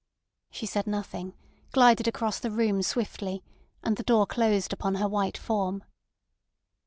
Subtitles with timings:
[0.49, 1.35] She said nothing,
[1.73, 3.43] glided across the room swiftly,
[3.83, 5.83] and the door closed upon her white form.